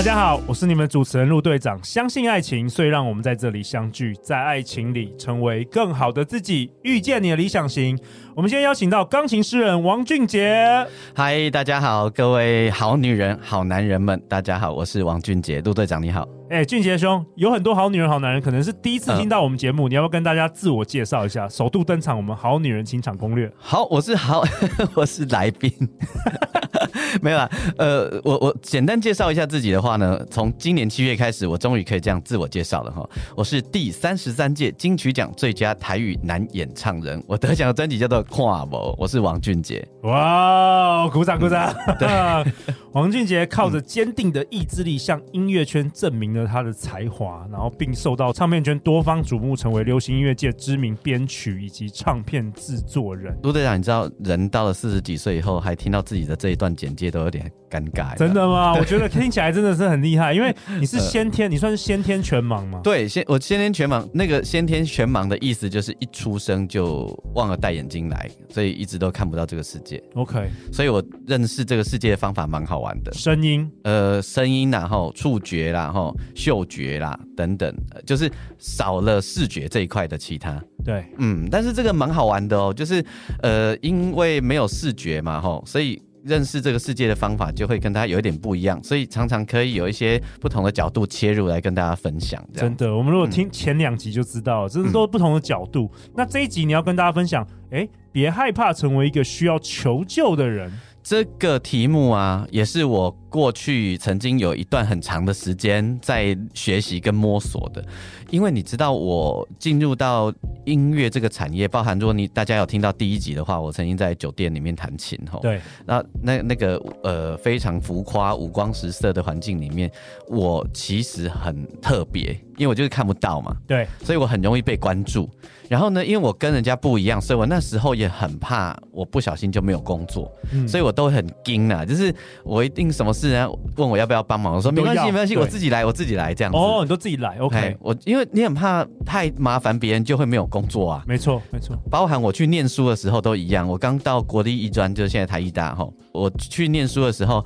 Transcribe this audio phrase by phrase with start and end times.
[0.00, 1.78] 大家好，我是你们主持人陆队长。
[1.84, 7.98] 相信爱情，所以让我们在这里相聚，在爱情里成为更好的自己，遇见你的理想型。
[8.34, 10.86] 我们今天邀请到钢琴诗人王俊杰。
[11.14, 16.26] 嗨，大家好，各位好女人、好男人们，大家好，我是王俊杰，陆队长你好。
[16.50, 21.48] 哎、欸，俊杰兄，有很多好女人、好男人，可能是第一次听到我们节目，呃、你要不要跟大家自我介绍一下？
[21.48, 23.48] 首度登场，我们好女人情场攻略。
[23.56, 24.42] 好，我是好，
[24.96, 25.72] 我是来宾。
[27.22, 33.08] 没有啊，呃，我我简单介绍一下自己的话呢，从今年七月开始，我终于可以这样自我介绍了哈。
[33.36, 39.86] 我是第三十三届金曲奖最佳台语男演唱人，我得奖的专辑叫做《跨博》，我是王俊杰。
[40.02, 41.72] 哇，鼓掌鼓掌！
[41.86, 53.36] 嗯、对， 王俊杰靠着坚定的意志力，向音乐圈证明了他的才华，然后并受到唱片圈多方瞩目，成为流行音乐界知名编曲以及唱片制作人。
[53.42, 58.16] 陆队长，你知道人到了四十几岁以后，还听到自己的这一段简介都有点尴尬。
[58.16, 58.74] 真的吗？
[58.74, 62.80] 我觉得听起来真的是很厉害，因为你是先天，呃、你算是先天全盲吗？
[62.82, 64.08] 对，先我先天全盲。
[64.12, 70.02] 那个先天全盲的意思就是一出生就忘了戴眼睛来，所以一直都看不到这个世界。
[70.14, 73.12] OK，所以我认识这个世界的方法蛮好玩的。
[73.12, 80.62] 声音，呃，声音然后触觉啦，然后嗅觉啦等等，就是少了视觉这一块的其他。
[80.84, 83.04] 对，嗯，但是这个蛮好玩的哦，就是
[83.42, 92.42] 呃，因为没有视觉嘛，吼，所以认识这个世界的方法就会跟大家有一点不一样，所以常常可以有一些不同的角度切入来跟大家分享。
[92.54, 95.90] 真的，我们如果听前两集就知道了，这是都是不同的角度。
[95.94, 100.70] 嗯、那这一集你要跟大家分享，哎，别害怕成为一个需要求救的人。
[101.10, 107.84] 这个题目啊，也是我过去曾经有一段很长的时间在学习跟摸索的。
[108.30, 110.32] 因为你知道，我进入到
[110.66, 115.40] 音乐这个产业，包含如果你大家有听到第一集的话，我曾经在酒店里面弹琴吼。
[115.40, 119.90] 对，那那那个呃非常浮夸、五光十色的环境里面，
[120.28, 123.56] 我其实很特别，因为我就是看不到嘛。
[123.66, 125.28] 对，所以我很容易被关注。
[125.66, 132.12] 然后呢，因为我跟人家不一样，所以我那时候也很怕，我不小心就没有工作，嗯、所以我都很惊啊，就是
[132.42, 136.58] 我一定什么事人家问我要不要帮忙，我说没关系，没关系，我自己来，我自己来这样子。
[136.58, 137.76] 哦，你都自己来，OK。
[137.80, 141.04] 我因为你很怕太麻烦别人，就会没有工作啊。
[141.06, 141.76] 没错，没错。
[141.88, 143.68] 包含我去念书的时候都一样。
[143.68, 145.88] 我刚到国立艺专，就是现在台艺大哈。
[146.12, 147.44] 我去念书的时候，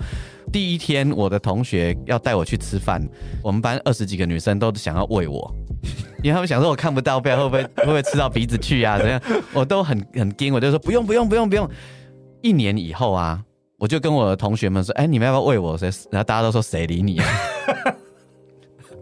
[0.52, 3.06] 第一天我的同学要带我去吃饭，
[3.42, 5.54] 我们班二十几个女生都想要喂我。
[6.22, 8.98] 因为他们想说我看不到，不然会不会会不会吃到鼻子去啊？
[8.98, 9.20] 怎样？
[9.52, 11.68] 我都很很惊，我就说不用不用不用不用。
[12.40, 13.42] 一年以后啊，
[13.78, 15.90] 我就跟我的同学们说：“哎，你们要不要喂我？”谁？
[16.10, 17.26] 然后大家都说：“谁理你啊？”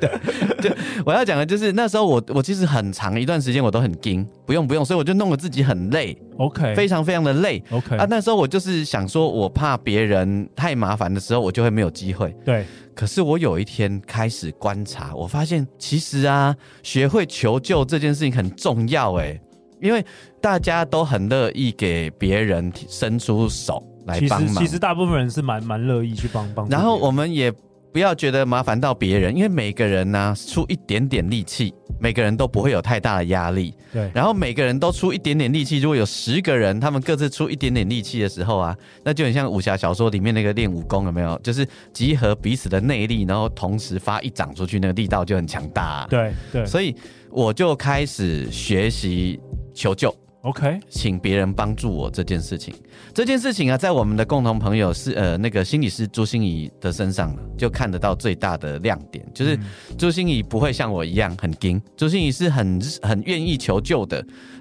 [0.60, 8.06] 对，就我要讲的就是那时候我我其实很长一段时间我都很惊，不用不用，所以我就弄得自己很累，OK，非常非常的累，OK 啊。
[8.08, 12.34] 那时候我就是想说，我怕别人太麻烦的时候，我就会没有机会。
[12.44, 12.64] 对。
[12.94, 19.40] 可是我有一天开始观察，我发现其实啊，学会求救这件事情很重要哎，
[19.80, 20.04] 因为
[20.42, 24.48] 大家都很乐意给别人伸出手来帮忙。
[24.48, 26.68] 其实，其实大部分人是蛮蛮乐意去帮帮。
[26.68, 27.52] 然后我们也。
[27.92, 33.74] 不要觉得麻烦到别人，因为每个人呢、啊、出一点点力气，每个人都不会有太大的压力。
[33.92, 41.38] 对，然后每个人都出一点点力气，如果有十个人，他们各自出一点点力气的时候啊，那就很像武侠小说里面那个练武功，有没有？
[41.42, 46.06] 就是集合彼此的内力，然后同时发一掌出去，那个力道就很强大、啊。
[46.08, 46.96] 对对，所以
[47.30, 49.38] 我就开始学习
[49.74, 50.14] 求救。
[50.42, 52.74] OK，请别人帮助我这件事情，
[53.14, 59.56] 这件事情啊，在我们的共同朋友是呃那个心理师朱心怡的身上就看得到最大的亮点，就是
[59.96, 64.16] 朱心怡不会像我一样很惊，朱心怡是很很愿意求救的，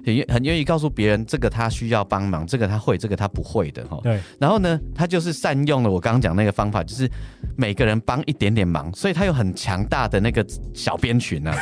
[0.06, 3.98] 很很愿意告诉别人这个他需要帮忙，这个他会，这个他不会的哈。
[4.04, 7.10] 对，然后呢，他就是善用了我刚刚讲那个方法，就是
[7.56, 11.52] 每个人帮一点点忙，所以他有很强大的那个小编群啊，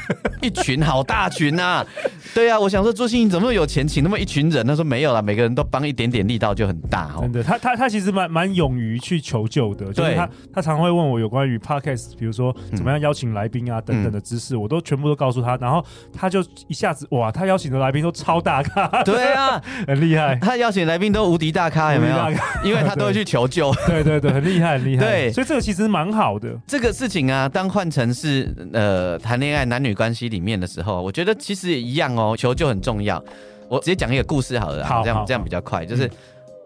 [0.42, 1.84] 一群好大群啊。
[2.34, 3.70] 对啊，我想说朱心怡怎么会有？
[3.70, 7.20] 钱请那么一群人，他说没有啦，每个人都帮一点点力道就很大哦。
[7.22, 22.16] 真的，他他他其实蛮蛮勇于去求救的，就是他他常会问我有关于 podcast，比如说怎么样邀请来宾啊等等的知识，我都全部都告诉他，然后他就一下子哇，他邀请的来宾都超大咖，对啊， 很厉害，他邀请来宾都无敌大咖，有没有？
[22.64, 26.48] 因为他都会去求救， 对对对，很厉害很厉害，对，所以这个其实蛮好的。
[26.66, 33.22] 这个事情啊，当换成是呃谈恋爱男女关系里面的时候，我觉得其实也一样哦，求救很重要。
[33.68, 35.84] 我直接讲一个故事好了，好，这样这样比较快。
[35.84, 36.10] 就是，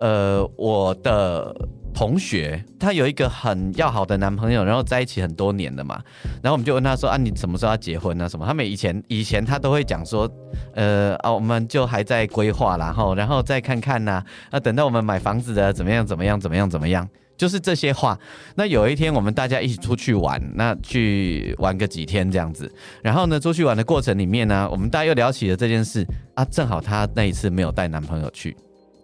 [0.01, 1.55] 呃，我的
[1.93, 6.03] 同学她有一个很要好的男朋友，然后在一起很多年了嘛，
[6.43, 8.27] 然后我们就问她说啊，你什么时候要结婚啊？
[8.27, 8.47] 什么？
[8.47, 10.27] 他们以前以前她都会讲说，
[10.75, 17.07] 呃啊，我们就还在规划，然后然后再看看呐，啊，等到我们买房子的怎么样怎么样怎么样怎么样。
[17.37, 18.19] 就是这些话。
[18.55, 22.71] 那有一天我们大家一起出去玩，那去玩个几天这样子。
[23.03, 26.45] 然后呢，出去玩的过程里面呢，我们大家又聊起了这件事啊。
[26.47, 28.57] 正好她那一次没有带男朋友去，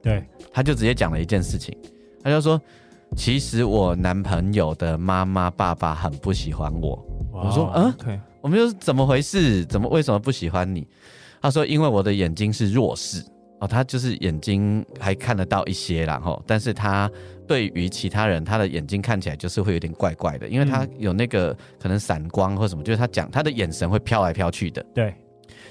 [0.03, 1.77] 对，她就直接讲了一件事情，
[2.23, 2.61] 她就说
[3.17, 9.65] ：“其实我男朋友的妈妈爸爸很不喜欢我。”我说：“嗯.我们就是怎么回事？
[9.67, 10.87] 怎么为什么不喜欢你？”
[11.43, 13.25] 她说：“因为我的眼睛是弱视
[13.61, 17.11] 哦，他就是眼睛还看得到一些，然后但是他。”
[17.51, 21.53] 对于其他人，他的眼睛看起来就是会有点怪怪的，因为他有那个
[21.83, 24.81] 可能散光或什么，就是他讲他的眼神会飘来飘去的。
[24.95, 25.13] 对，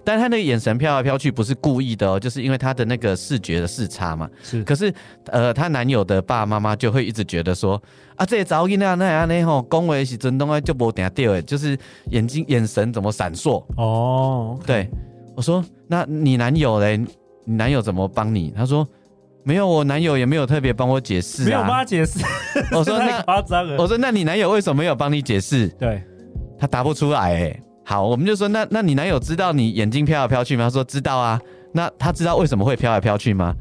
[0.04, 4.30] 但是他那个眼神飘来飘去不是故意的哦，就是因为他的那个视觉的视差嘛。
[4.44, 4.94] 是，可是
[5.28, 7.82] 呃，她男友的爸爸妈妈就会一直觉得说
[8.18, 11.80] 啊，这早囡那那样那吼，恭维是真东啊，就不点掉哎，就是
[12.12, 14.90] 眼睛眼神怎么闪烁哦？Okay、对，
[15.34, 17.00] 我说那你男友嘞？
[17.50, 18.54] 你男友怎么帮你？
[18.56, 18.88] 他说。
[19.42, 22.20] 没有，我男友也没有特别帮我解释、啊，没有帮他解释。
[22.72, 23.78] 我说 那夸张了。
[23.80, 25.68] 我说那你男友为什么没有帮你解释？
[25.70, 26.04] 对，
[26.60, 27.20] 他答不出来。
[27.20, 30.66] 哎，好，我们就说那那你男友知道你眼睛飘来飘去吗？
[30.66, 31.40] 他说知道啊。
[31.74, 33.56] 那他知道为什么会飘来飘去吗？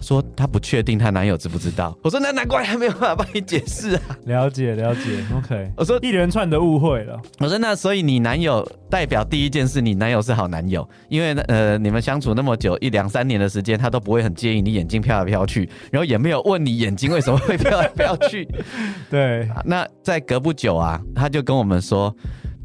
[0.00, 1.96] 说她不确定她男友知不知道。
[2.02, 4.02] 我说那难怪还没有办法帮你解释啊。
[4.26, 5.00] 了解了解
[5.36, 5.70] ，OK。
[5.76, 7.20] 我说一连串的误会了。
[7.38, 18.48] 我说那所以你男友代表第一件事，你男友是好男友，因为呃你们相处那么久一两三年的时间，他都不会很介意你眼睛飘来飘去，然后也没有问你眼睛为什么会飘来飘去。
[19.10, 19.48] 对。
[19.64, 22.14] 那在隔不久啊，他就跟我们说，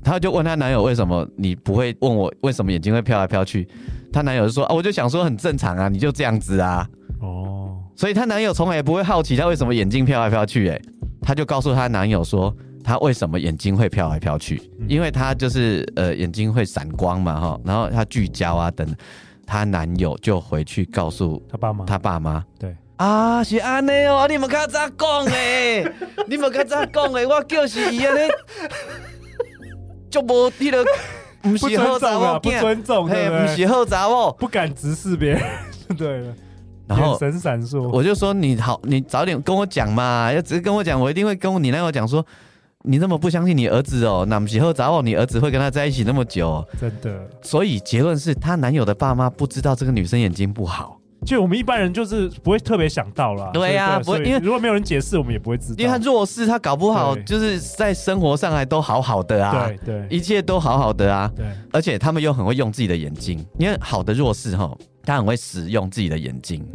[0.03, 3.67] 他就问他男友为什么你不会问我为什么眼睛会飘来飘去？
[4.11, 6.87] 他男友就说啊，我就想说很正常啊，你就这样子啊。
[7.23, 10.81] 哦，所以她男友从来也不会好奇她为什么眼睛飘来飘去，哎，
[11.21, 12.53] 她就告诉她男友说，
[12.83, 18.87] 她为什么眼睛会飘来飘去，因为她就是呃眼睛会闪光嘛哈，然后她聚焦啊等，
[19.47, 22.75] 她男友就回去告诉她爸妈，她爸妈，对。
[22.97, 25.83] 啊是安尼哦，你们较早讲诶，
[26.29, 28.19] 你们较早讲诶，我就是伊安尼，
[30.09, 30.85] 就无迄个
[31.41, 35.41] 不是好查某，不尊重，嘿，不是好查某，不敢直视别人，
[35.97, 36.19] 对。
[36.19, 36.33] 了。
[36.87, 42.25] 然后神闪烁，我就说你好，你早点跟我讲嘛，要直接跟我讲，我一定会跟你男友讲说，
[42.83, 47.25] 你那么不相信你儿子哦，那么以后找我，你儿子会跟他在一起那么久，真的。
[47.41, 53.49] 所以结论是她男友的爸妈不知道这个女生眼睛不好，就我们一般人就是不会特别想到啦。
[53.53, 55.75] 对呀、啊，不会，因为如果没有人解释，我们也不会知道。
[55.77, 61.45] 因为他弱势，他搞不好就是在生活上还都好好的啊，对对，一切都好好的啊，对。
[61.71, 64.69] 而且他们又很会用自己的眼睛，因为好的弱势哈。
[65.03, 66.65] 他很会使用自己的眼睛，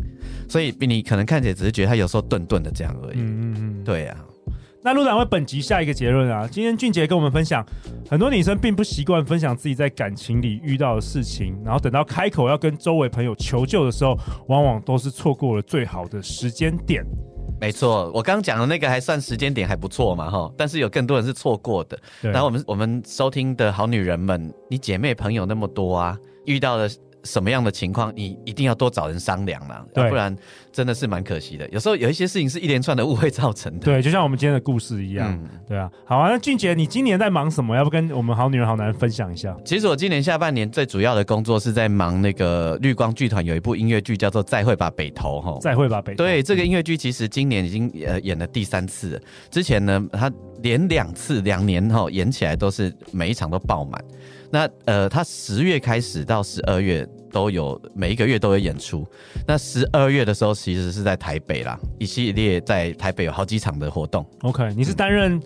[0.48, 3.16] 所以比你可能看起来只是觉得他有时候钝钝的这样而已。
[3.16, 4.16] 嗯嗯嗯，对啊。
[4.80, 7.66] 那陆长为本集下一个结论啊，今天俊杰跟我们分享，
[8.08, 14.16] 很多女生并不习惯分享自己在感情里遇到的事情，然后等到开口要跟周围朋友求救的时候，
[14.46, 17.04] 往往都是错过了最好的时间点。
[17.60, 21.98] 没错，我刚刚讲的那个还算时间点还不错嘛哈，但是有更多人是错过的。
[22.22, 26.88] 然后我们我们收听的好女人们，你姐妹朋友那么多啊，遇到的。
[27.24, 30.34] 什么样的情况，你一定要多找人商量啦，要不然
[30.72, 31.68] 真的是蛮可惜的。
[31.70, 33.84] 有时候有一些事情是一连串的误会造成的。
[33.84, 35.32] 对，就像我们今天的故事一样。
[35.32, 36.30] 嗯、对啊，好啊。
[36.30, 37.76] 那俊杰，你今年在忙什么？
[37.76, 39.56] 要不跟我们好女人好男人分享一下？
[39.64, 45.58] 其实我今年下半年最主要的工作是在忙那个绿光剧团有一部音乐剧叫做《再会吧北投》哈。
[45.60, 46.24] 再会吧北投。
[46.24, 49.20] 对，这个音乐剧其实今年已经呃演了第三次了。
[49.50, 50.30] 之前呢，他
[50.62, 54.02] 连两次两年哈演起来都是每一场都爆满。
[54.50, 57.06] 那呃，他十月开始到十二月。
[57.32, 59.06] 都有每一个月都有演出。
[59.46, 64.24] 那十二月的时候，其实是在台北啦，一系列在台北有好几场的活动。
[64.42, 65.42] OK，你是担任、嗯、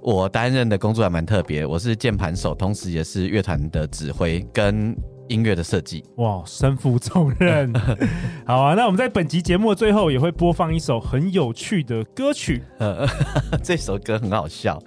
[0.00, 4.96] 我担任的工作还蛮特别，我是键盘手，同时也是乐团的指挥跟
[5.28, 6.04] 音乐的设计。
[6.16, 7.72] 哇，身负重任。
[8.44, 12.62] 好啊，那我们在本集节目的最后也会播放一首很有趣的歌曲。
[12.78, 13.06] 呃，
[13.64, 14.78] 这首歌很好笑，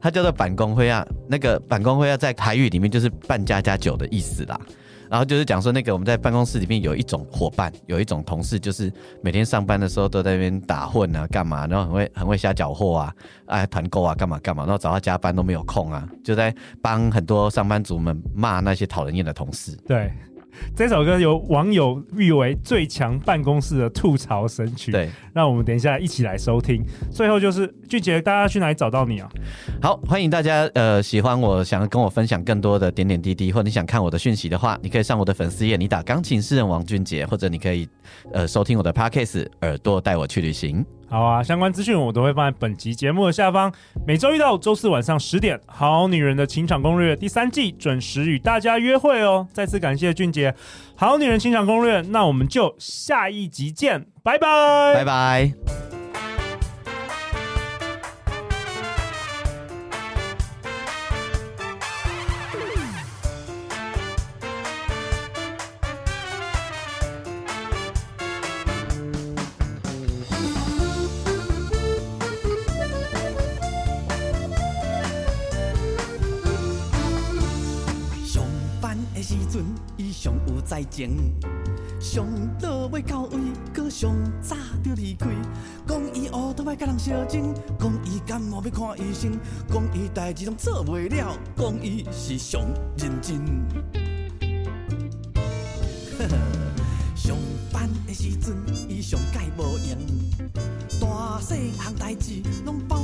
[0.00, 4.60] 它叫做《板工会啊》，那个“板工会啊”在台语里面就是“半家家酒”的意思啦。
[5.10, 8.92] 然后就是讲说，那个我们在办公室里面有一种伙伴，有一种同事，就是
[9.22, 13.14] 每天上班的时候都在那边打混啊，干嘛，然后很会很会瞎搅和啊，
[13.46, 19.76] 哎团购啊，干嘛干嘛，然后找他加班都没有空啊，就在帮很多上班族们骂那些讨人厌的同事。
[19.86, 20.12] 对，
[20.74, 24.92] 这首歌由网友誉为最强办公室的吐槽神曲。
[24.92, 26.84] 对，那我们等一下一起来收听。
[27.10, 29.28] 最后就是俊杰，大家去哪里找到你啊？
[29.82, 37.88] 好，欢迎大家，呃，喜欢我想要跟我分享更多的点点滴滴，或者你想看我的讯息的话，你可以上我的粉丝页，你打钢琴诗人王俊杰，或者你可以
[38.32, 40.84] 呃收听我的 Podcast 耳朵带我去旅行。
[41.08, 43.72] 好啊，相关资讯我都会放在本集节目的下方。
[44.06, 49.46] 每周一到周四晚上十点，《好女人的情场攻略》第三季准时与大家约会哦。
[49.52, 50.50] 再次感谢俊杰，
[50.96, 55.93] 《好女人情场攻略》，那我们就下一集见，拜拜，拜拜。
[80.64, 81.10] 在前，
[82.00, 82.26] 上
[82.62, 83.38] 落尾到位，
[83.72, 85.28] 搁上早就离开。
[85.86, 92.62] 讲伊乌托邦甲人相争，讲伊感冒要看医生，讲伊代志拢做袂了，讲伊是上
[92.96, 93.44] 认真。
[97.14, 97.36] 上
[97.70, 98.56] 班的时阵，
[98.88, 99.98] 伊上界无闲，
[100.98, 102.96] 大细项代志拢包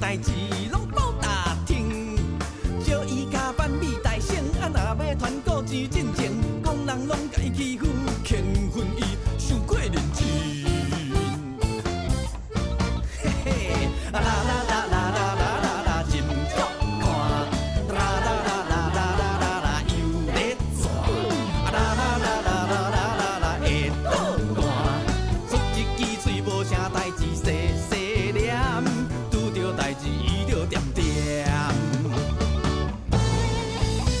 [0.00, 0.49] 代志